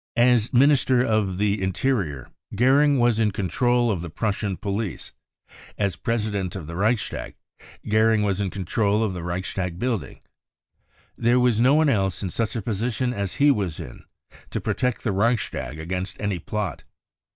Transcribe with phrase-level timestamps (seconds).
[0.17, 5.11] As Minister of T fhe Interior, Goering was in control of the Prussian police.
[5.77, 7.35] As president of the Reichstag,
[7.87, 10.19] Goering was in control of the Reichstag building.
[11.15, 14.03] There was no one else in such a position as he was in
[14.49, 16.83] to protect the Reichstag against any plot.